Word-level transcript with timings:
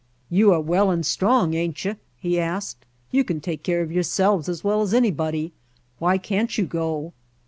"You 0.31 0.51
are 0.51 0.59
well 0.59 0.89
and 0.89 1.05
strong, 1.05 1.53
ain't 1.53 1.85
you?" 1.85 1.95
he 2.17 2.39
asked. 2.39 2.87
"You 3.11 3.23
can 3.23 3.39
take 3.39 3.61
care 3.61 3.83
of 3.83 3.91
yourselves 3.91 4.49
as 4.49 4.63
well 4.63 4.81
as 4.81 4.95
anybody. 4.95 5.53
Why 5.99 6.17
can't 6.17 6.57
you 6.57 6.65
go?" 6.65 7.13